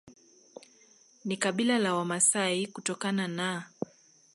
ni 1.25 1.37
kabila 1.37 1.79
la 1.79 1.95
Wamasai 1.95 2.67
kutokana 2.67 3.27
na 3.27 3.71